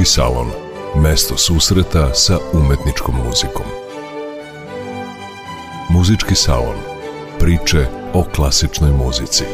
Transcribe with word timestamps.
Muzički 0.00 0.14
salon. 0.14 0.48
Mesto 1.02 1.36
susreta 1.36 2.14
sa 2.14 2.38
umetničkom 2.52 3.14
muzikom. 3.26 3.66
Muzički 5.90 6.34
salon. 6.34 6.76
Priče 7.38 7.86
o 8.14 8.24
klasičnoj 8.34 8.90
muzici. 8.92 9.44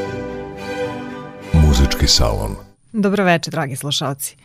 Muzički 1.52 2.06
salon. 2.06 2.54
Dobro 2.92 3.24
večer, 3.24 3.50
dragi 3.50 3.76
slušalci. 3.76 4.36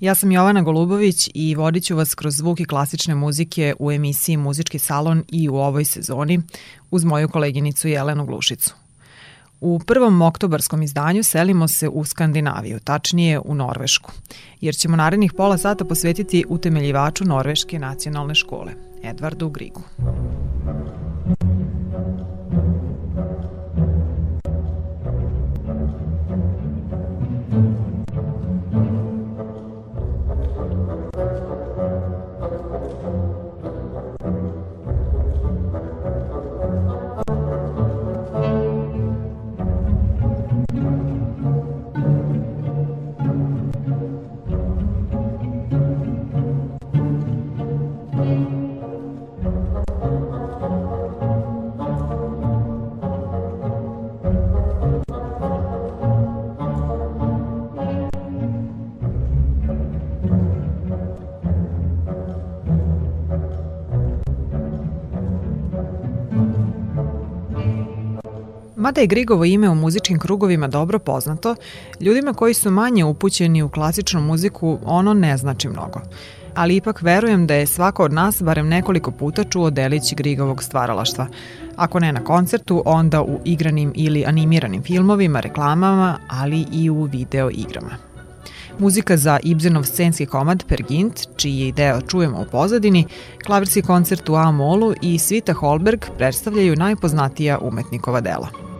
Ja 0.00 0.14
sam 0.14 0.32
Jovana 0.32 0.62
Golubović 0.62 1.30
i 1.34 1.54
vodit 1.54 1.84
ću 1.84 1.96
vas 1.96 2.14
kroz 2.14 2.34
zvuki 2.34 2.64
klasične 2.64 3.14
muzike 3.14 3.74
u 3.78 3.92
emisiji 3.92 4.36
Muzički 4.36 4.78
salon 4.78 5.24
i 5.28 5.48
u 5.48 5.56
ovoj 5.56 5.84
sezoni 5.84 6.42
uz 6.90 7.04
moju 7.04 7.28
koleginicu 7.28 7.88
Jelenu 7.88 8.26
Glušicu. 8.26 8.81
U 9.64 9.78
prvom 9.78 10.22
oktobarskom 10.22 10.82
izdanju 10.82 11.22
selimo 11.22 11.68
se 11.68 11.88
u 11.88 12.04
Skandinaviju, 12.04 12.78
tačnije 12.80 13.40
u 13.44 13.54
Norvešku, 13.54 14.12
jer 14.60 14.74
ćemo 14.74 14.96
narednih 14.96 15.32
pola 15.36 15.58
sata 15.58 15.84
posvetiti 15.84 16.44
utemeljivaču 16.48 17.24
Norveške 17.24 17.78
nacionalne 17.78 18.34
škole, 18.34 18.72
Edvardu 19.04 19.48
Grigu. 19.48 19.82
Mada 68.82 69.00
je 69.00 69.06
Grigovo 69.06 69.44
ime 69.44 69.68
u 69.68 69.74
muzičkim 69.74 70.18
krugovima 70.18 70.68
dobro 70.68 70.98
poznato, 70.98 71.54
ljudima 72.00 72.32
koji 72.32 72.54
su 72.54 72.70
manje 72.70 73.04
upućeni 73.04 73.62
u 73.62 73.68
klasičnu 73.68 74.20
muziku 74.20 74.78
ono 74.84 75.14
ne 75.14 75.36
znači 75.36 75.68
mnogo. 75.68 76.00
Ali 76.54 76.76
ipak 76.76 77.02
verujem 77.02 77.46
da 77.46 77.54
je 77.54 77.66
svako 77.66 78.04
od 78.04 78.12
nas 78.12 78.42
barem 78.42 78.68
nekoliko 78.68 79.10
puta 79.10 79.44
čuo 79.44 79.70
delić 79.70 80.14
Grigovog 80.14 80.62
stvaralaštva. 80.62 81.26
Ako 81.76 82.00
ne 82.00 82.12
na 82.12 82.24
koncertu, 82.24 82.82
onda 82.86 83.22
u 83.22 83.40
igranim 83.44 83.92
ili 83.94 84.24
animiranim 84.26 84.82
filmovima, 84.82 85.40
reklamama, 85.40 86.18
ali 86.28 86.66
i 86.72 86.90
u 86.90 87.02
video 87.02 87.50
igrama. 87.50 87.96
Muzika 88.78 89.16
za 89.16 89.38
Ibzenov 89.42 89.84
scenski 89.84 90.26
komad 90.26 90.64
Pergint, 90.68 91.26
čiji 91.36 91.58
je 91.58 91.72
deo 91.72 92.00
čujemo 92.00 92.40
u 92.40 92.44
pozadini, 92.50 93.06
klavirski 93.46 93.82
koncert 93.82 94.28
u 94.28 94.34
A-molu 94.34 94.94
i 95.02 95.18
Svita 95.18 95.52
Holberg 95.52 96.04
predstavljaju 96.18 96.76
najpoznatija 96.76 97.58
umetnikova 97.58 98.20
dela. 98.20 98.71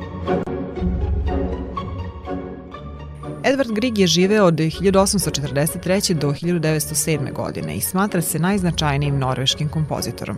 Edward 3.45 3.73
Grieg 3.75 3.99
je 3.99 4.07
živeo 4.07 4.45
od 4.45 4.55
1843. 4.55 6.15
do 6.15 6.29
1907. 6.29 7.33
godine 7.33 7.77
i 7.77 7.81
smatra 7.81 8.23
se 8.23 8.39
najznačajnijim 8.39 9.19
norveškim 9.19 9.69
kompozitorom. 9.69 10.37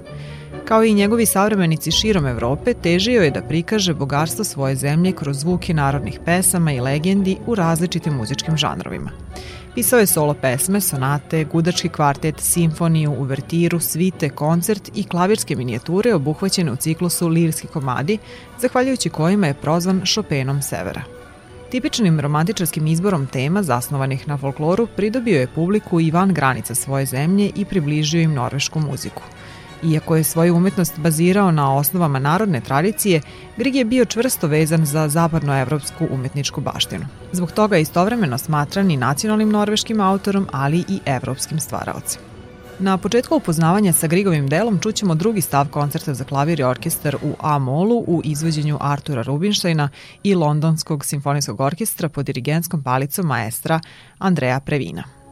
Kao 0.64 0.84
i 0.84 0.94
njegovi 0.94 1.26
savremenici 1.26 1.90
širom 1.90 2.26
Evrope, 2.26 2.74
težio 2.74 3.22
je 3.22 3.30
da 3.30 3.42
prikaže 3.42 3.94
bogatstvo 3.94 4.44
svoje 4.44 4.76
zemlje 4.76 5.12
kroz 5.12 5.36
zvuke 5.36 5.74
narodnih 5.74 6.20
pesama 6.24 6.72
i 6.72 6.80
legendi 6.80 7.36
u 7.46 7.54
različitim 7.54 8.14
muzičkim 8.14 8.56
žanrovima. 8.56 9.10
Pisao 9.74 9.98
je 9.98 10.06
solo 10.06 10.34
pesme, 10.34 10.80
sonate, 10.80 11.44
gudački 11.44 11.88
kvartet, 11.88 12.40
simfoniju, 12.40 13.12
uvertiru, 13.18 13.80
svite, 13.80 14.28
koncert 14.28 14.90
i 14.94 15.04
klavirske 15.04 15.56
minijature 15.56 16.14
obuhvaćene 16.14 16.72
u 16.72 16.76
ciklusu 16.76 17.28
Lirski 17.28 17.66
komadi, 17.66 18.18
zahvaljujući 18.60 19.10
kojima 19.10 19.46
je 19.46 19.54
prozvan 19.54 20.02
Chopinom 20.06 20.62
Severa. 20.62 21.02
Tipičnim 21.70 22.20
romantičarskim 22.20 22.86
izborom 22.86 23.26
tema 23.26 23.62
zasnovanih 23.62 24.28
na 24.28 24.36
folkloru 24.36 24.86
pridobio 24.96 25.40
je 25.40 25.46
publiku 25.54 26.00
i 26.00 26.10
van 26.10 26.34
granica 26.34 26.74
svoje 26.74 27.06
zemlje 27.06 27.50
i 27.56 27.64
približio 27.64 28.20
im 28.20 28.34
norvešku 28.34 28.80
muziku. 28.80 29.22
Iako 29.84 30.16
je 30.16 30.24
svoju 30.24 30.56
umetnost 30.56 30.98
bazirao 30.98 31.50
na 31.50 31.76
osnovama 31.76 32.18
narodne 32.18 32.60
tradicije, 32.60 33.20
Grig 33.56 33.74
je 33.74 33.84
bio 33.84 34.04
čvrsto 34.04 34.46
vezan 34.46 34.86
za 34.86 35.08
zapadnoevropsku 35.08 36.06
umetničku 36.10 36.60
baštinu. 36.60 37.04
Zbog 37.32 37.52
toga 37.52 37.76
je 37.76 37.82
istovremeno 37.82 38.38
smatran 38.38 38.90
i 38.90 38.96
nacionalnim 38.96 39.50
norveškim 39.50 40.00
autorom, 40.00 40.48
ali 40.52 40.78
i 40.78 40.98
evropskim 41.06 41.60
stvaraocem. 41.60 42.22
Na 42.78 42.98
početku 42.98 43.36
upoznavanja 43.36 43.92
sa 43.92 44.06
Grigovim 44.06 44.48
delom 44.48 44.78
čućemo 44.78 45.14
drugi 45.14 45.40
stav 45.40 45.68
koncerta 45.68 46.14
za 46.14 46.24
klavir 46.24 46.60
i 46.60 46.62
orkestar 46.62 47.16
u 47.22 47.34
A-molu 47.40 47.98
u 47.98 48.20
izvođenju 48.24 48.78
Artura 48.80 49.22
Rubinštajna 49.22 49.88
i 50.22 50.34
Londonskog 50.34 51.04
simfonijskog 51.04 51.60
orkestra 51.60 52.08
pod 52.08 52.26
dirigenskom 52.26 52.82
palicom 52.82 53.26
maestra 53.26 53.80
Andreja 54.18 54.60
Previna. 54.60 55.23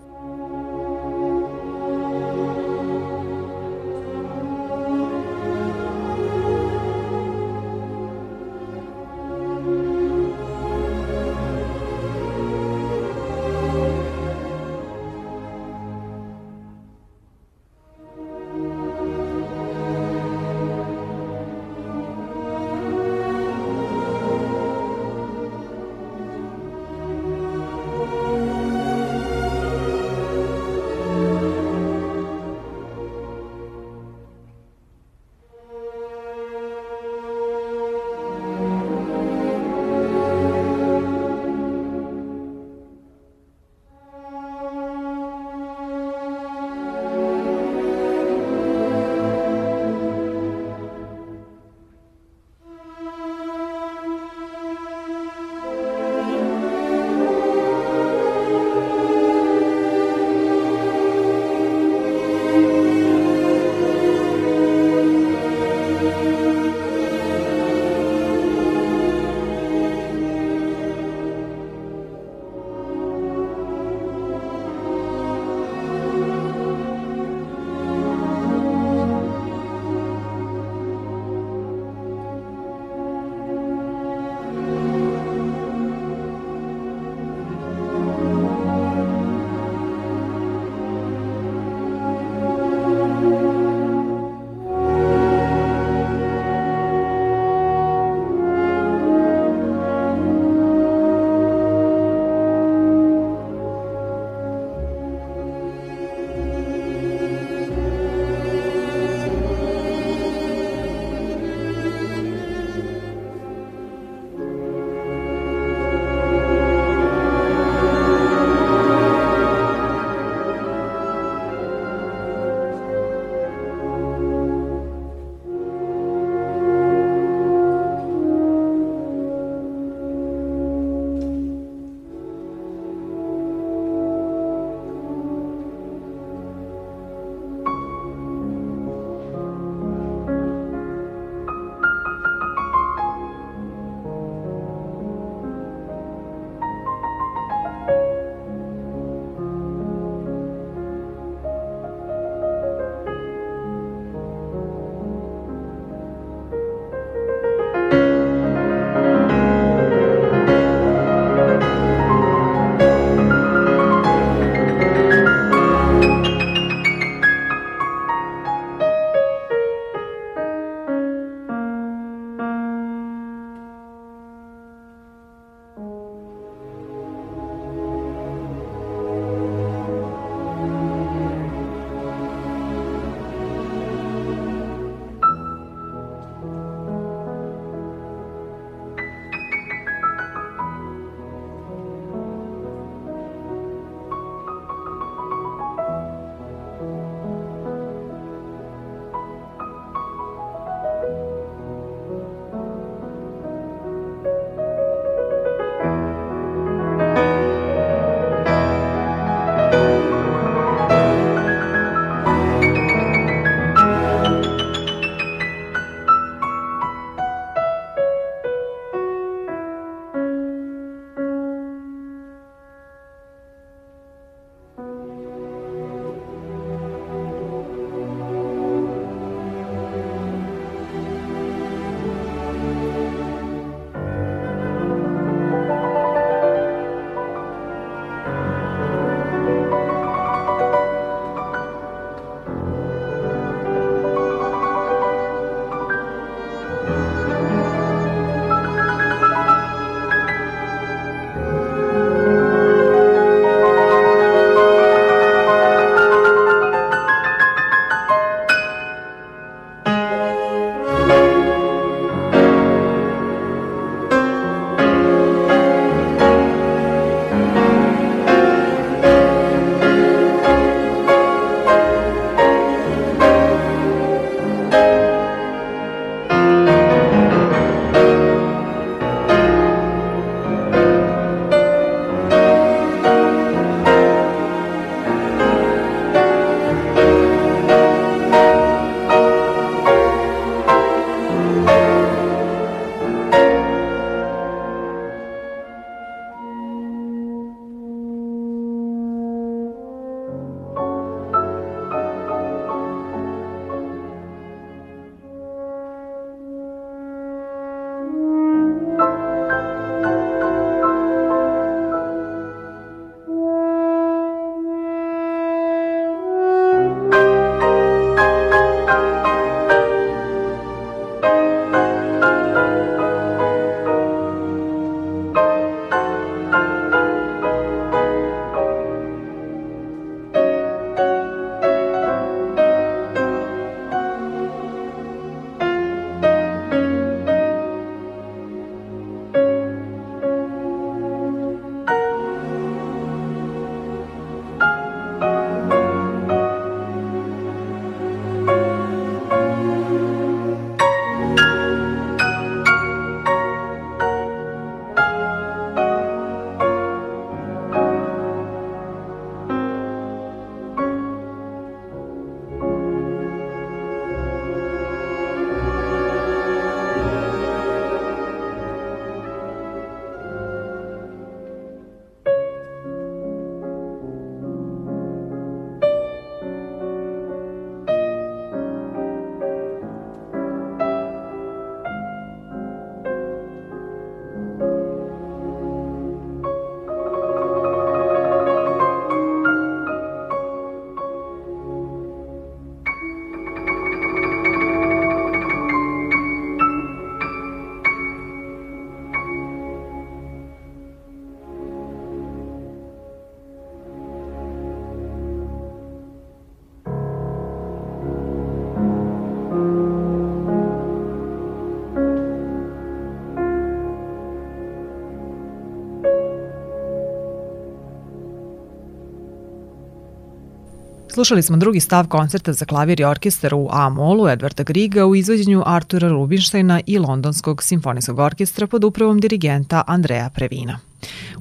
Slušali 421.14 421.42
smo 421.42 421.56
drugi 421.56 421.80
stav 421.80 422.08
koncerta 422.08 422.52
za 422.52 422.64
klavir 422.64 423.00
i 423.00 423.04
orkestar 423.04 423.54
u 423.54 423.68
A-molu 423.70 424.28
Edvarda 424.28 424.62
Griga 424.62 425.06
u 425.06 425.14
izvođenju 425.14 425.62
Artura 425.66 426.08
Rubinštajna 426.08 426.80
i 426.86 426.98
Londonskog 426.98 427.62
simfonijskog 427.62 428.18
orkestra 428.18 428.66
pod 428.66 428.84
upravom 428.84 429.20
dirigenta 429.20 429.82
Andreja 429.86 430.30
Previna. 430.34 430.78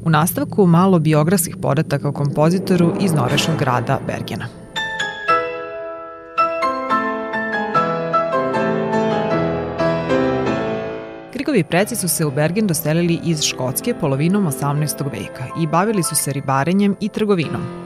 U 0.03 0.09
nastavku 0.09 0.65
malo 0.65 0.99
biografskih 0.99 1.55
podataka 1.61 2.09
o 2.09 2.11
kompozitoru 2.11 2.93
iz 3.01 3.13
norveškog 3.13 3.55
grada 3.59 3.99
Bergena. 4.07 4.45
Grigovi 11.33 11.63
preci 11.63 11.95
su 11.95 12.07
se 12.07 12.25
u 12.25 12.31
Bergen 12.31 12.67
doselili 12.67 13.19
iz 13.23 13.41
Škotske 13.41 13.93
polovinom 13.99 14.47
18. 14.47 15.03
veka 15.11 15.45
i 15.61 15.67
bavili 15.67 16.03
su 16.03 16.15
se 16.15 16.33
ribarenjem 16.33 16.95
i 16.99 17.09
trgovinom. 17.09 17.80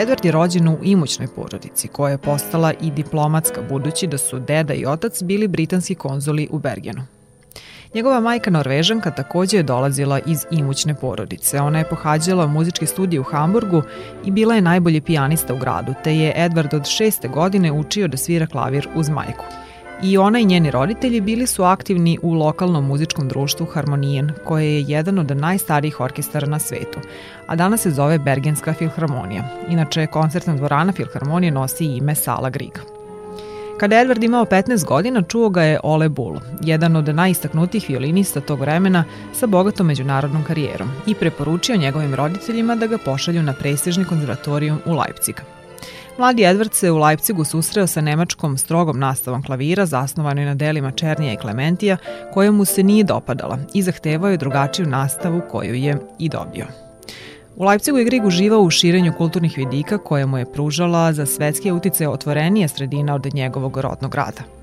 Edward 0.00 0.24
je 0.24 0.32
rođen 0.32 0.68
u 0.68 0.78
imućnoj 0.82 1.28
porodici 1.36 1.88
koja 1.88 2.10
je 2.10 2.18
postala 2.18 2.72
i 2.80 2.90
diplomatska 2.90 3.62
budući 3.68 4.06
da 4.06 4.18
su 4.18 4.38
deda 4.38 4.74
i 4.74 4.86
otac 4.86 5.22
bili 5.22 5.48
britanski 5.48 5.94
konzuli 5.94 6.48
u 6.50 6.58
Bergenu. 6.58 7.02
Njegova 7.94 8.20
majka 8.20 8.50
Norvežanka 8.50 9.10
takođe 9.10 9.56
je 9.56 9.62
dolazila 9.62 10.20
iz 10.26 10.46
imućne 10.50 10.94
porodice. 10.94 11.60
Ona 11.60 11.78
je 11.78 11.88
pohađala 11.88 12.46
muzičke 12.46 12.86
studije 12.86 13.20
u 13.20 13.24
Hamburgu 13.24 13.82
i 14.24 14.30
bila 14.30 14.54
je 14.54 14.60
najbolji 14.60 15.00
pijanista 15.00 15.54
u 15.54 15.58
gradu, 15.58 15.94
te 16.04 16.16
je 16.16 16.34
Edward 16.36 16.76
od 16.76 16.86
šeste 16.86 17.28
godine 17.28 17.72
učio 17.72 18.08
da 18.08 18.16
svira 18.16 18.46
klavir 18.46 18.88
uz 18.94 19.08
majku. 19.08 19.44
I 20.02 20.18
ona 20.18 20.38
i 20.38 20.44
njeni 20.44 20.70
roditelji 20.70 21.20
bili 21.20 21.46
su 21.46 21.64
aktivni 21.64 22.18
u 22.22 22.32
lokalnom 22.34 22.86
muzičkom 22.86 23.28
društvu 23.28 23.66
Harmonijen, 23.66 24.32
koje 24.44 24.74
je 24.74 24.84
jedan 24.88 25.18
od 25.18 25.36
najstarijih 25.36 26.00
orkestara 26.00 26.46
na 26.46 26.58
svetu, 26.58 26.98
a 27.46 27.56
danas 27.56 27.80
se 27.80 27.90
zove 27.90 28.18
Bergenska 28.18 28.72
filharmonija. 28.72 29.44
Inače, 29.68 30.06
koncertna 30.06 30.54
dvorana 30.54 30.92
filharmonije 30.92 31.50
nosi 31.50 31.84
ime 31.84 32.14
Sala 32.14 32.50
Griga. 32.50 32.80
Kada 33.78 33.96
Edward 33.96 34.24
imao 34.24 34.44
15 34.44 34.84
godina, 34.84 35.22
čuo 35.22 35.48
ga 35.48 35.62
je 35.62 35.80
Ole 35.82 36.08
Bull, 36.08 36.40
jedan 36.60 36.96
od 36.96 37.14
najistaknutijih 37.14 37.88
violinista 37.88 38.40
tog 38.40 38.60
vremena 38.60 39.04
sa 39.32 39.46
bogatom 39.46 39.86
međunarodnom 39.86 40.44
karijerom 40.44 40.90
i 41.06 41.14
preporučio 41.14 41.76
njegovim 41.76 42.14
roditeljima 42.14 42.74
da 42.74 42.86
ga 42.86 42.98
pošalju 42.98 43.42
na 43.42 43.52
prestižni 43.52 44.04
konzervatorijum 44.04 44.78
u 44.86 44.94
Leipziga. 44.94 45.59
Mladi 46.20 46.42
Edward 46.42 46.72
se 46.72 46.90
u 46.90 46.98
Leipzigu 46.98 47.44
susreo 47.44 47.86
sa 47.86 48.00
nemačkom 48.00 48.58
strogom 48.58 48.98
nastavom 48.98 49.42
klavira 49.42 49.86
zasnovanoj 49.86 50.44
na 50.44 50.54
delima 50.54 50.90
Černija 50.90 51.32
i 51.32 51.36
Klementija 51.36 51.96
koja 52.32 52.52
mu 52.52 52.64
se 52.64 52.82
nije 52.82 53.04
dopadala 53.04 53.58
i 53.74 53.82
zahtevao 53.82 54.30
je 54.30 54.36
drugačiju 54.36 54.86
nastavu 54.86 55.40
koju 55.50 55.74
je 55.74 55.98
i 56.18 56.28
dobio. 56.28 56.66
U 57.56 57.64
Leipzigu 57.64 57.98
je 57.98 58.04
Grig 58.04 58.24
uživao 58.24 58.60
u 58.60 58.70
širenju 58.70 59.12
kulturnih 59.18 59.54
vidika 59.56 59.98
koje 59.98 60.26
mu 60.26 60.38
je 60.38 60.52
pružala 60.52 61.12
za 61.12 61.26
svetske 61.26 61.72
utice 61.72 62.08
otvorenije 62.08 62.68
sredina 62.68 63.14
od 63.14 63.34
njegovog 63.34 63.76
rodnog 63.76 64.10
grada. 64.10 64.59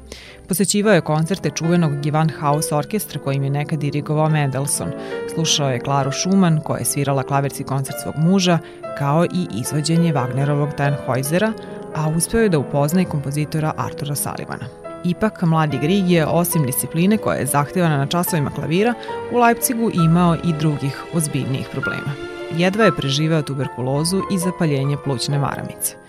Posećivao 0.48 0.94
je 0.94 1.02
koncerte 1.02 1.50
čuvenog 1.50 2.02
Gewandhaus 2.02 2.72
orkestra 2.72 3.20
kojim 3.20 3.44
je 3.44 3.50
nekad 3.50 3.80
dirigovao 3.80 4.30
Mendelssohn, 4.30 4.92
slušao 5.34 5.70
je 5.70 5.80
Klaru 5.80 6.12
Schumann 6.12 6.60
koja 6.60 6.78
je 6.78 6.86
svirala 6.86 7.24
klavirci 7.24 7.64
koncert 7.64 7.98
svog 8.04 8.16
muža, 8.18 8.60
kao 8.98 9.26
i 9.26 9.48
izvođenje 9.60 10.14
Wagnerovog 10.14 10.70
Tannhäusera, 10.78 11.52
a 11.96 12.10
uspeo 12.18 12.42
je 12.42 12.50
da 12.50 12.60
upozna 12.60 13.02
i 13.02 13.06
kompozitora 13.06 13.74
Artura 13.78 14.16
Salivana. 14.16 14.66
Ipak, 15.04 15.42
mladi 15.42 15.78
Grig 15.78 16.12
je, 16.12 16.26
osim 16.26 16.66
discipline 16.66 17.18
koja 17.18 17.38
je 17.38 17.46
zahtevana 17.46 17.98
na 17.98 18.06
časovima 18.06 18.50
klavira, 18.50 18.94
u 19.34 19.38
Leipzigu 19.38 19.92
imao 19.94 20.36
i 20.36 20.54
drugih 20.60 21.04
ozbiljnijih 21.14 21.68
problema. 21.72 22.12
Jedva 22.58 22.84
je 22.84 22.96
preživeo 22.96 23.42
tuberkulozu 23.42 24.22
i 24.34 24.38
zapaljenje 24.38 24.98
plućne 25.04 25.40
maramice. 25.40 26.07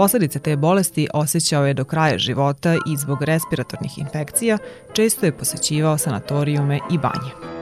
Posledice 0.00 0.38
te 0.38 0.56
bolesti 0.56 1.08
osjećao 1.14 1.66
je 1.66 1.74
do 1.74 1.84
kraja 1.84 2.18
života 2.18 2.74
i 2.74 2.96
zbog 2.96 3.22
respiratornih 3.22 3.98
infekcija 3.98 4.58
često 4.92 5.26
je 5.26 5.32
posećivao 5.32 5.98
sanatorijume 5.98 6.80
i 6.90 6.98
banje. 6.98 7.59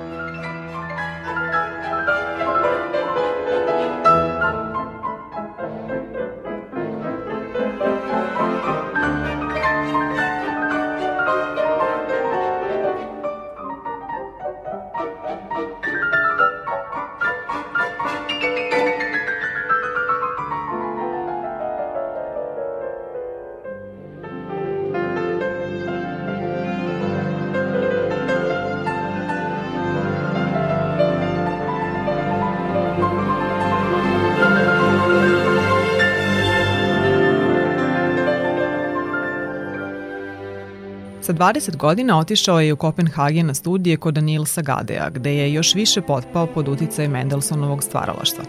Sa 41.28 41.34
20 41.34 41.76
godina 41.76 42.18
otišao 42.18 42.60
je 42.60 42.72
u 42.72 42.76
Kopenhagen 42.76 43.46
na 43.46 43.54
studije 43.54 43.96
kod 43.96 44.22
Nilsa 44.22 44.62
Gadea, 44.62 45.10
gde 45.10 45.34
je 45.34 45.52
još 45.52 45.74
više 45.74 46.02
potpao 46.02 46.46
pod 46.46 46.68
uticaj 46.68 47.08
Mendelsonovog 47.08 47.82
stvaralaštva. 47.82 48.44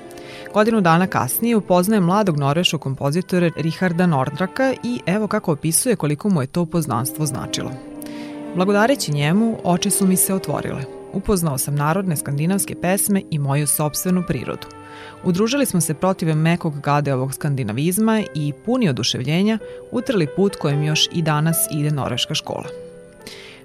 Godinu 0.54 0.82
dana 0.82 1.08
kasnije 1.08 1.56
upoznaje 1.56 2.00
mladog 2.00 2.38
norveškog 2.38 2.82
kompozitora 2.82 3.50
Richarda 3.58 4.06
Nordraka 4.06 4.74
i 4.84 5.00
evo 5.06 5.28
kako 5.28 5.52
opisuje 5.52 5.96
koliko 5.96 6.30
mu 6.30 6.42
je 6.42 6.48
to 6.48 6.66
poznanstvo 6.66 7.26
značilo. 7.26 7.72
Blagodareći 8.56 9.12
njemu, 9.12 9.58
oči 9.64 9.90
su 9.90 10.08
mi 10.08 10.16
se 10.16 10.34
otvorile. 10.34 10.84
Upoznao 11.14 11.58
sam 11.58 11.76
narodne 11.76 12.18
skandinavske 12.18 12.76
pesme 12.82 13.22
i 13.32 13.40
moju 13.40 13.68
sobstvenu 13.68 14.24
prirodu. 14.28 14.68
Udružili 15.24 15.66
smo 15.66 15.82
se 15.82 15.94
protiv 15.94 16.36
mekog 16.36 16.80
gadeovog 16.80 17.34
skandinavizma 17.34 18.24
i 18.36 18.54
puni 18.66 18.90
oduševljenja 18.90 19.60
utrli 19.92 20.28
put 20.36 20.56
kojim 20.56 20.84
još 20.84 21.08
i 21.12 21.22
danas 21.22 21.58
ide 21.72 21.92
norveška 21.92 22.34
škola. 22.34 22.66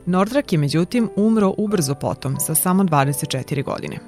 Nordrak 0.07 0.53
je 0.53 0.59
međutim 0.59 1.11
umro 1.17 1.55
ubrzo 1.57 1.95
potom 1.95 2.37
sa 2.41 2.55
samo 2.55 2.85
24 2.85 3.65
godine. 3.65 3.99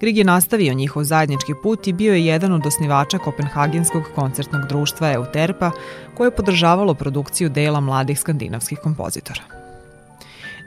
Grig 0.00 0.16
je 0.16 0.24
nastavio 0.24 0.74
njihov 0.74 1.04
zajednički 1.04 1.52
put 1.62 1.86
i 1.86 1.92
bio 1.92 2.14
je 2.14 2.26
jedan 2.26 2.52
od 2.52 2.66
osnivača 2.66 3.18
Kopenhagenskog 3.18 4.02
koncertnog 4.14 4.66
društva 4.68 5.12
Euterpa 5.12 5.70
koje 6.16 6.26
je 6.26 6.36
podržavalo 6.36 6.94
produkciju 6.94 7.48
dela 7.48 7.80
mladih 7.80 8.20
skandinavskih 8.20 8.78
kompozitora. 8.78 9.63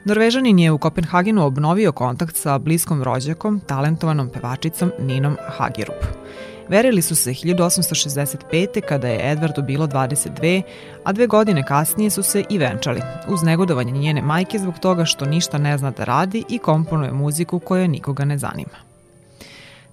Norvežanin 0.06 0.60
je 0.60 0.72
u 0.72 0.78
Kopenhagenu 0.78 1.46
obnovio 1.46 1.92
kontakt 1.92 2.36
sa 2.36 2.58
bliskom 2.58 3.04
rođakom, 3.04 3.60
talentovanom 3.60 4.30
pevačicom 4.30 4.92
Ninom 5.00 5.38
Hagerup. 5.58 6.06
Verili 6.70 7.02
su 7.02 7.16
se 7.16 7.30
1865. 7.30 8.82
kada 8.82 9.08
je 9.08 9.32
Edvardu 9.32 9.62
bilo 9.62 9.88
22, 9.88 10.62
a 11.04 11.14
dve 11.14 11.28
godine 11.28 11.64
kasnije 11.64 12.10
su 12.10 12.24
se 12.24 12.44
i 12.50 12.58
venčali, 12.58 13.02
uz 13.28 13.44
negodovanje 13.44 13.92
njene 13.92 14.22
majke 14.22 14.60
zbog 14.60 14.80
toga 14.80 15.06
što 15.06 15.26
ništa 15.26 15.58
ne 15.58 15.78
zna 15.78 15.92
da 15.92 16.04
radi 16.04 16.44
i 16.50 16.58
komponuje 16.58 17.12
muziku 17.12 17.60
koja 17.60 17.88
nikoga 17.88 18.26
ne 18.26 18.38
zanima. 18.38 18.78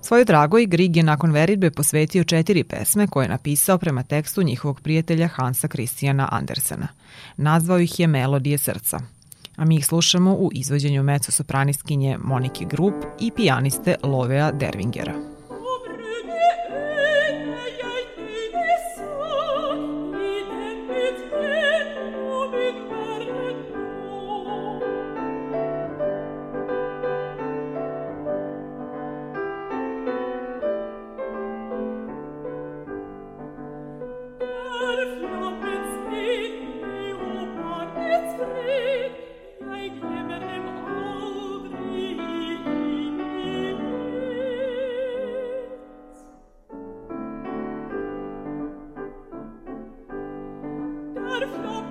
Svojoj 0.01 0.25
dragoj 0.25 0.67
Grig 0.67 0.97
je 0.97 1.03
nakon 1.03 1.33
veritbe 1.33 1.71
posvetio 1.71 2.25
četiri 2.25 2.65
pesme 2.65 3.07
koje 3.07 3.25
je 3.25 3.29
napisao 3.29 3.79
prema 3.79 4.03
tekstu 4.03 4.43
njihovog 4.43 4.81
prijatelja 4.81 5.29
Hansa 5.29 5.69
Kristijana 5.69 6.29
Andersena. 6.33 6.89
Nazvao 7.37 7.79
ih 7.79 8.01
je 8.01 8.07
Melodije 8.07 8.59
srca– 8.59 9.01
a 9.57 9.65
mi 9.65 9.77
ih 9.77 9.87
slušamo 9.87 10.35
u 10.35 10.51
izvođenju 10.53 11.03
meco-sopranistkinje 11.03 12.19
Monike 12.25 12.65
Grup 12.65 12.95
i 13.21 13.31
pijaniste 13.31 13.95
Lovea 14.03 14.53
Dervingera. 14.53 15.34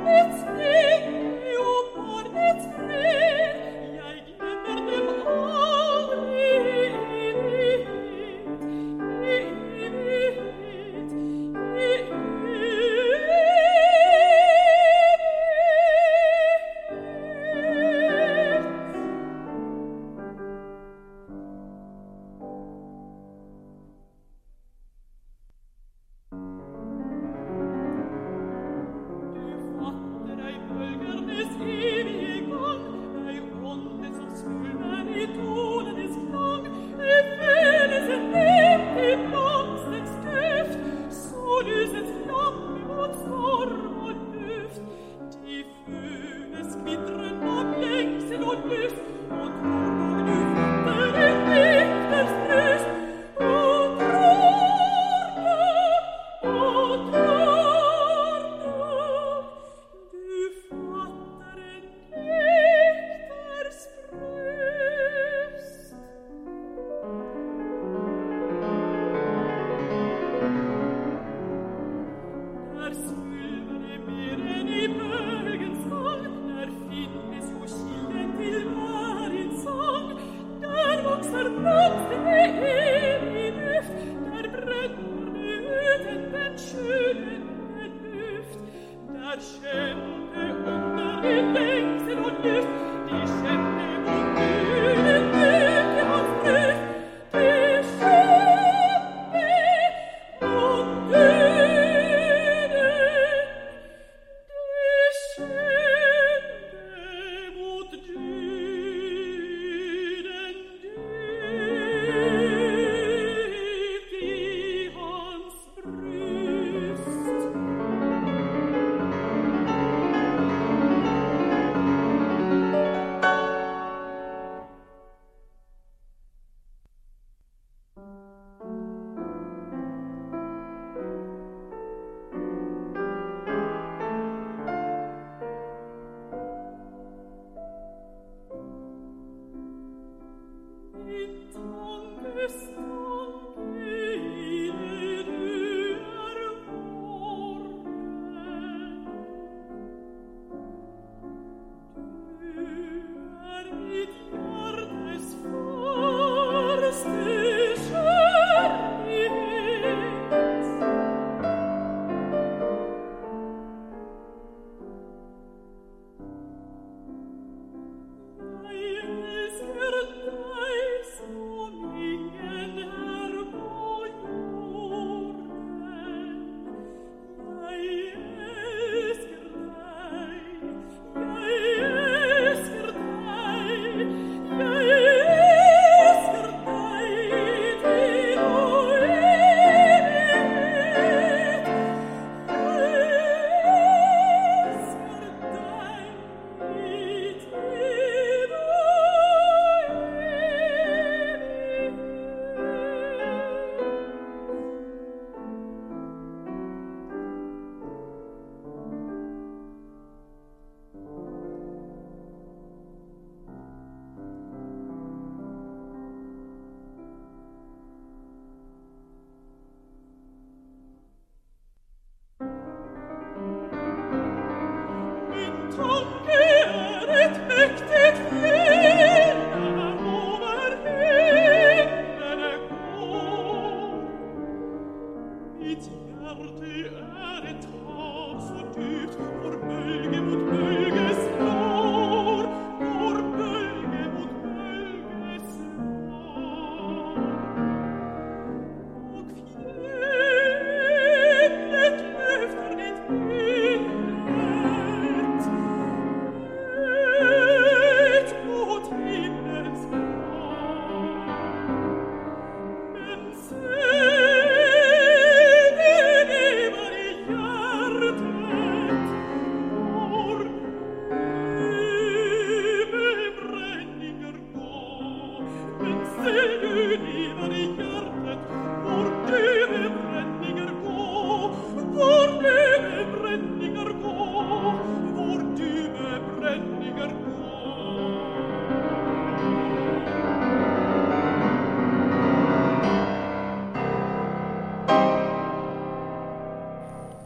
It's 0.05 0.43
me. 0.57 0.73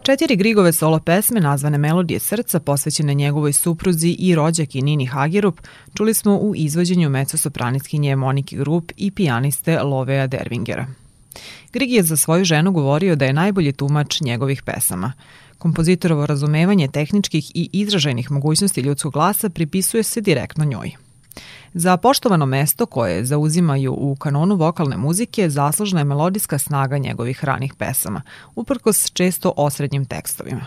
Četiri 0.07 0.35
Grigove 0.35 0.73
solo 0.73 0.99
pesme 0.99 1.39
nazvane 1.39 1.77
Melodije 1.77 2.19
srca 2.19 2.59
posvećene 2.59 3.13
njegovoj 3.13 3.53
supruzi 3.53 4.15
i 4.19 4.35
rođaki 4.35 4.81
Nini 4.81 5.05
Hagerup 5.05 5.61
čuli 5.97 6.13
smo 6.13 6.35
u 6.37 6.55
izvođenju 6.55 7.09
mecosopranitkinje 7.09 8.15
Moniki 8.15 8.57
Grup 8.57 8.91
i 8.97 9.11
pijaniste 9.11 9.79
Lovea 9.79 10.27
Dervingera. 10.27 10.87
Grig 11.73 11.91
je 11.91 12.03
za 12.03 12.17
svoju 12.17 12.45
ženu 12.45 12.71
govorio 12.71 13.15
da 13.15 13.25
je 13.25 13.33
najbolji 13.33 13.71
tumač 13.71 14.21
njegovih 14.21 14.63
pesama. 14.63 15.13
Kompozitorovo 15.57 16.25
razumevanje 16.25 16.87
tehničkih 16.87 17.51
i 17.55 17.69
izražajnih 17.73 18.31
mogućnosti 18.31 18.81
ljudskog 18.81 19.13
glasa 19.13 19.49
pripisuje 19.49 20.03
se 20.03 20.21
direktno 20.21 20.65
njoj– 20.65 20.91
Za 21.73 21.97
poštovano 21.97 22.45
mesto 22.45 22.85
koje 22.85 23.25
zauzimaju 23.25 23.93
u 23.93 24.15
kanonu 24.15 24.55
vokalne 24.55 24.97
muzike 24.97 25.49
zaslužna 25.49 25.99
je 25.99 26.03
melodijska 26.03 26.57
snaga 26.57 26.97
njegovih 26.97 27.43
ranih 27.43 27.73
pesama, 27.73 28.21
uprkos 28.55 29.11
često 29.13 29.53
osrednjim 29.57 30.05
tekstovima. 30.05 30.65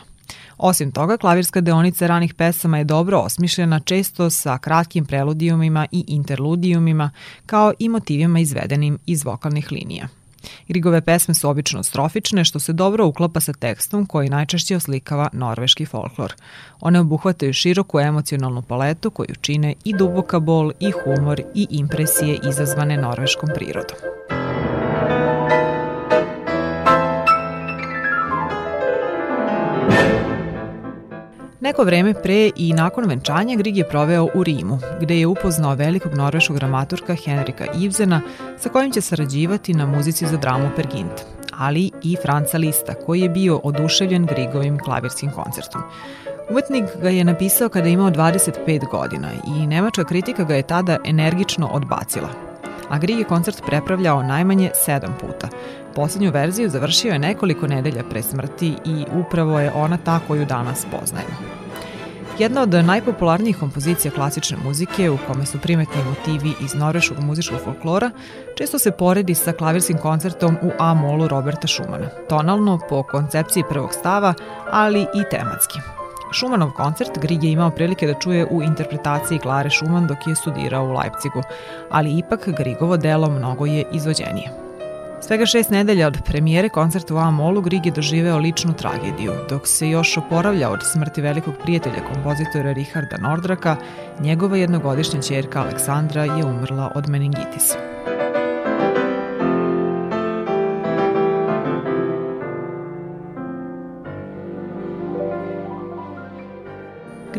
Osim 0.59 0.92
toga, 0.92 1.16
klavirska 1.16 1.61
deonica 1.61 2.06
ranih 2.06 2.35
pesama 2.35 2.78
je 2.78 2.85
dobro 2.85 3.18
osmišljena, 3.18 3.80
često 3.80 4.30
sa 4.30 4.59
kratkim 4.59 5.04
preludijumima 5.06 5.87
i 5.92 6.04
interludijumima, 6.09 7.11
kao 7.46 7.72
i 7.78 7.88
motivima 7.88 8.40
izvedenim 8.40 8.98
iz 9.06 9.24
vokalnih 9.24 9.72
linija– 9.72 10.09
Grigove 10.68 11.00
pesme 11.00 11.35
su 11.35 11.48
obično 11.50 11.83
strofične, 11.83 12.44
što 12.44 12.59
se 12.59 12.72
dobro 12.72 13.07
uklapa 13.07 13.40
sa 13.40 13.53
tekstom 13.53 14.07
koji 14.07 14.29
najčešće 14.29 14.76
oslikava 14.76 15.29
norveški 15.33 15.87
folklor. 15.87 16.35
One 16.81 17.00
obuhvataju 17.00 17.53
široku 17.53 18.00
emocionalnu 18.00 18.62
paletu 18.62 19.11
koju 19.11 19.35
čine 19.40 19.74
i 19.85 19.96
duboka 19.96 20.38
bol, 20.38 20.72
i 20.81 20.90
humor, 20.90 21.40
i 21.55 21.66
impresije 21.70 22.38
izazvane 22.48 22.96
norveškom 22.96 23.48
prirodom. 23.55 23.96
Neko 31.61 31.85
vreme 31.85 32.14
pre 32.14 32.51
i 32.57 32.73
nakon 32.73 33.05
venčanja 33.05 33.57
Grig 33.57 33.77
je 33.77 33.88
proveo 33.88 34.29
u 34.35 34.44
Rimu, 34.44 34.79
gde 35.01 35.18
je 35.18 35.27
upoznao 35.27 35.75
velikog 35.75 36.14
norveškog 36.14 36.59
dramaturka 36.59 37.14
Henrika 37.14 37.66
Ivzena 37.75 38.20
sa 38.59 38.68
kojim 38.68 38.92
će 38.92 39.01
sarađivati 39.01 39.75
na 39.75 39.87
muzici 39.87 40.27
za 40.27 40.37
dramu 40.37 40.70
Pergint, 40.77 41.20
ali 41.59 41.90
i 42.03 42.16
Franca 42.23 42.59
Lista, 42.59 42.94
koji 42.94 43.20
je 43.20 43.29
bio 43.29 43.61
oduševljen 43.64 44.27
Grigovim 44.27 44.79
klavirskim 44.79 45.31
koncertom. 45.31 45.83
Umetnik 46.51 46.85
ga 47.03 47.09
je 47.09 47.25
napisao 47.25 47.68
kada 47.68 47.87
je 47.87 47.92
imao 47.92 48.11
25 48.11 48.90
godina 48.90 49.29
i 49.46 49.66
nemačka 49.66 50.05
kritika 50.05 50.44
ga 50.44 50.55
je 50.55 50.62
tada 50.62 50.99
energično 51.05 51.66
odbacila. 51.66 52.49
A 52.90 52.98
Grig 52.98 53.18
je 53.18 53.24
koncert 53.24 53.62
prepravljao 53.66 54.22
najmanje 54.22 54.70
sedam 54.74 55.16
puta. 55.20 55.48
Poslednju 55.94 56.31
verziju 56.31 56.68
završio 56.68 57.12
je 57.12 57.18
nekoliko 57.18 57.66
nedelja 57.66 58.03
pre 58.11 58.22
smrti 58.22 58.74
i 58.85 59.05
upravo 59.12 59.61
je 59.61 59.72
ona 59.74 59.96
ta 60.05 60.20
koju 60.29 60.44
danas 60.44 60.87
poznajemo. 60.90 61.61
Jedna 62.38 62.62
od 62.62 62.74
najpopularnijih 62.85 63.59
kompozicija 63.59 64.12
klasične 64.12 64.57
muzike 64.64 65.11
u 65.11 65.18
kome 65.26 65.46
su 65.46 65.59
primetni 65.59 66.03
motivi 66.05 66.55
iz 66.61 66.74
norveškog 66.74 67.18
muzičkog 67.18 67.59
folklora 67.64 68.11
često 68.55 68.79
se 68.79 68.90
poredi 68.90 69.35
sa 69.35 69.53
klavirskim 69.53 69.98
koncertom 69.98 70.57
u 70.62 70.70
A-molu 70.79 71.29
Roberta 71.29 71.68
Schumana, 71.68 72.09
tonalno 72.29 72.81
po 72.88 73.03
koncepciji 73.03 73.64
prvog 73.68 73.94
stava, 73.94 74.35
ali 74.70 75.03
i 75.03 75.22
tematski. 75.31 75.99
Šumanov 76.32 76.70
koncert 76.70 77.18
Grieg 77.18 77.44
je 77.44 77.52
imao 77.52 77.70
prilike 77.70 78.06
da 78.06 78.14
čuje 78.14 78.46
u 78.50 78.62
interpretaciji 78.62 79.38
Klare 79.38 79.70
Schumann 79.70 80.06
dok 80.06 80.26
je 80.26 80.34
studirao 80.34 80.84
u 80.84 80.92
Leipzigu, 80.92 81.42
ali 81.90 82.18
ipak 82.18 82.48
Grigovo 82.58 82.96
delo 82.96 83.30
mnogo 83.30 83.66
je 83.66 83.84
izvođenije. 83.92 84.50
Svega 85.20 85.46
šest 85.46 85.70
nedelja 85.70 86.06
od 86.06 86.18
premijere 86.24 86.68
koncerta 86.68 87.14
u 87.14 87.18
Amolu 87.18 87.60
Grig 87.60 87.86
je 87.86 87.92
doživeo 87.92 88.38
ličnu 88.38 88.72
tragediju. 88.72 89.32
Dok 89.48 89.66
se 89.66 89.90
još 89.90 90.16
oporavlja 90.16 90.70
od 90.70 90.80
smrti 90.92 91.20
velikog 91.20 91.54
prijatelja 91.62 92.04
kompozitora 92.14 92.72
Richarda 92.72 93.16
Nordraka, 93.16 93.76
njegova 94.20 94.56
jednogodišnja 94.56 95.22
čerka 95.22 95.60
Aleksandra 95.60 96.24
je 96.24 96.44
umrla 96.44 96.92
od 96.94 97.08
meningitisa. 97.08 97.78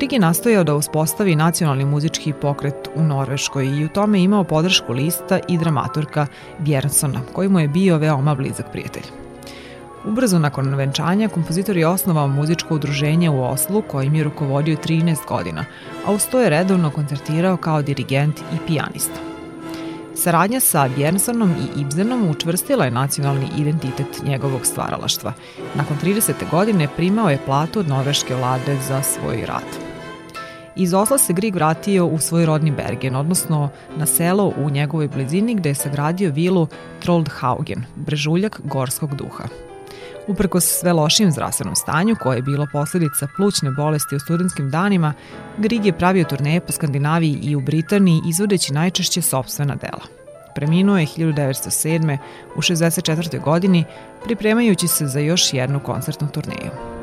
Krig 0.02 0.14
je 0.14 0.20
nastojao 0.20 0.64
da 0.64 0.76
uspostavi 0.76 1.36
nacionalni 1.36 1.86
muzički 1.86 2.34
pokret 2.34 2.90
u 2.96 3.04
Norveškoj 3.04 3.66
i 3.66 3.86
u 3.86 3.90
tome 3.90 4.24
imao 4.24 4.44
podršku 4.44 4.94
lista 4.94 5.40
i 5.48 5.58
dramaturka 5.58 6.28
Bjernsona, 6.60 7.22
koji 7.34 7.50
mu 7.50 7.60
je 7.60 7.68
bio 7.68 7.98
veoma 7.98 8.36
blizak 8.36 8.72
prijatelj. 8.72 9.04
Ubrzo 10.06 10.40
nakon 10.40 10.76
venčanja 10.76 11.30
kompozitor 11.30 11.78
je 11.78 11.88
osnovao 11.88 12.28
muzičko 12.28 12.76
udruženje 12.76 13.30
u 13.30 13.44
Oslu 13.44 13.82
kojim 13.82 14.16
je 14.16 14.24
rukovodio 14.24 14.78
13 14.78 15.28
godina, 15.28 15.66
a 16.06 16.12
uz 16.12 16.28
to 16.32 16.42
je 16.42 16.50
redovno 16.50 16.90
koncertirao 16.90 17.58
kao 17.58 17.82
dirigent 17.82 18.40
i 18.40 18.58
pijanista. 18.68 19.20
Saradnja 20.16 20.60
sa 20.60 20.90
Bjernsonom 20.96 21.52
i 21.52 21.82
Ibsenom 21.82 22.30
učvrstila 22.30 22.86
je 22.86 22.92
nacionalni 22.92 23.48
identitet 23.58 24.24
njegovog 24.24 24.66
stvaralaštva. 24.66 25.34
Nakon 25.76 25.98
30. 26.04 26.34
godine 26.52 26.88
primao 26.96 27.30
je 27.30 27.46
platu 27.46 27.80
od 27.80 27.88
norveške 27.88 28.36
vlade 28.36 28.78
za 28.88 29.02
svoj 29.04 29.46
rad. 29.46 29.91
Iz 30.76 30.94
Osla 30.94 31.18
se 31.18 31.34
Grig 31.34 31.56
vratio 31.56 32.06
u 32.06 32.20
svoj 32.20 32.46
rodni 32.46 32.72
Bergen, 32.72 33.16
odnosno 33.16 33.70
na 33.98 34.06
selo 34.06 34.54
u 34.58 34.70
njegovoj 34.70 35.08
blizini 35.08 35.56
gde 35.56 35.70
je 35.70 35.76
sagradio 35.76 36.32
vilu 36.32 36.68
Troldhaugen, 37.00 37.84
brežuljak 37.96 38.62
gorskog 38.64 39.16
duha. 39.16 39.44
Uprkos 40.28 40.66
sve 40.66 40.94
lošijem 40.94 41.32
zdravstvenom 41.32 41.76
stanju, 41.76 42.16
koje 42.22 42.38
je 42.38 42.42
bilo 42.42 42.68
posledica 42.72 43.28
plućne 43.38 43.72
bolesti 43.72 44.16
u 44.16 44.20
studentskim 44.20 44.70
danima, 44.70 45.14
Grig 45.58 45.86
je 45.86 45.98
pravio 45.98 46.24
turneje 46.24 46.60
po 46.60 46.72
Skandinaviji 46.72 47.40
i 47.42 47.56
u 47.56 47.62
Britaniji 47.62 48.22
izvodeći 48.30 48.74
najčešće 48.74 49.22
sobstvena 49.22 49.76
dela. 49.76 50.04
Preminuo 50.56 50.98
je 50.98 51.06
1907. 51.06 52.18
u 52.56 52.62
64. 52.62 53.44
godini, 53.44 53.86
pripremajući 54.24 54.88
se 54.88 55.08
za 55.08 55.20
još 55.20 55.54
jednu 55.54 55.80
koncertnu 55.80 56.28
turneju. 56.28 57.01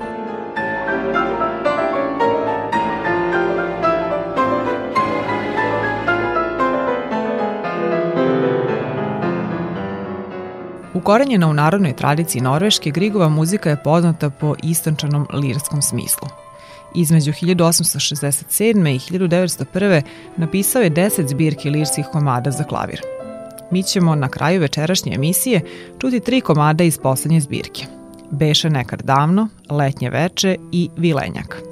Ukorenjena 11.09 11.49
u 11.49 11.55
narodnoj 11.55 11.93
tradiciji 11.97 12.43
Norveške, 12.43 12.91
Grigova 12.91 13.29
muzika 13.29 13.71
je 13.71 13.83
poznata 13.83 14.31
po 14.31 14.55
istančanom 14.63 15.27
lirskom 15.33 15.83
smislu. 15.83 16.29
Između 16.95 17.33
1867. 17.33 18.89
i 18.89 18.99
1901. 18.99 20.03
napisao 20.37 20.83
je 20.83 20.91
10 20.91 21.29
zbirki 21.29 21.71
lirskih 21.71 22.05
komada 22.13 22.51
za 22.51 22.65
klavir. 22.65 23.01
Mi 23.71 23.83
ćemo 23.83 24.15
na 24.15 24.29
kraju 24.29 24.61
večerašnje 24.61 25.13
emisije 25.15 25.61
čuti 26.01 26.21
tri 26.21 26.41
komada 26.41 26.85
iz 26.85 26.99
poslednje 26.99 27.41
zbirke. 27.41 27.87
Beše 28.31 28.71
nekad 28.71 29.03
davno, 29.03 29.49
Letnje 29.71 30.11
veče 30.11 30.57
i 30.73 30.91
Vilenjak. 30.97 31.63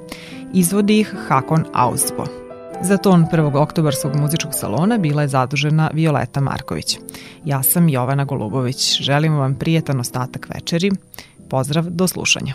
Izvodi 0.55 1.01
ih 1.01 1.15
Hakon 1.29 1.65
Ausbo. 1.73 2.46
Za 2.83 2.97
ton 2.97 3.27
prvog 3.31 3.55
oktobarskog 3.55 4.17
muzičkog 4.17 4.55
salona 4.55 4.99
bila 4.99 5.23
je 5.23 5.29
zadužena 5.29 5.91
Violeta 5.95 6.41
Marković. 6.41 6.99
Ja 7.45 7.63
sam 7.63 7.89
Jovana 7.89 8.25
Golubović. 8.25 9.03
Želimo 9.03 9.39
vam 9.39 9.55
prijetan 9.55 10.01
ostatak 10.01 10.49
večeri. 10.55 10.91
Pozdrav, 11.51 11.85
do 11.85 12.09
slušanja. 12.09 12.55